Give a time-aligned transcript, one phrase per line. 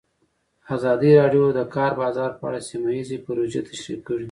[0.75, 4.19] ازادي راډیو د د کار بازار په اړه سیمه ییزې پروژې تشریح کړې.